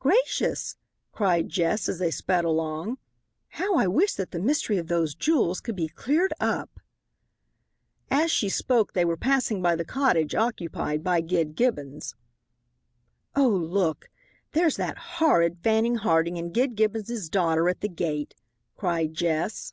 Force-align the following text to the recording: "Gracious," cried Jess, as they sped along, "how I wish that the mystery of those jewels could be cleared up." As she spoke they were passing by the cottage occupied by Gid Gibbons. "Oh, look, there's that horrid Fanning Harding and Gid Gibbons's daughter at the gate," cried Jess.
"Gracious," 0.00 0.76
cried 1.12 1.48
Jess, 1.48 1.88
as 1.88 1.98
they 1.98 2.10
sped 2.10 2.44
along, 2.44 2.98
"how 3.48 3.76
I 3.76 3.86
wish 3.86 4.12
that 4.12 4.30
the 4.30 4.38
mystery 4.38 4.76
of 4.76 4.88
those 4.88 5.14
jewels 5.14 5.62
could 5.62 5.74
be 5.74 5.88
cleared 5.88 6.34
up." 6.38 6.78
As 8.10 8.30
she 8.30 8.50
spoke 8.50 8.92
they 8.92 9.02
were 9.06 9.16
passing 9.16 9.62
by 9.62 9.74
the 9.74 9.82
cottage 9.86 10.34
occupied 10.34 11.02
by 11.02 11.22
Gid 11.22 11.54
Gibbons. 11.56 12.14
"Oh, 13.34 13.48
look, 13.48 14.10
there's 14.52 14.76
that 14.76 14.98
horrid 14.98 15.56
Fanning 15.62 15.94
Harding 15.96 16.36
and 16.36 16.52
Gid 16.52 16.74
Gibbons's 16.76 17.30
daughter 17.30 17.70
at 17.70 17.80
the 17.80 17.88
gate," 17.88 18.34
cried 18.76 19.14
Jess. 19.14 19.72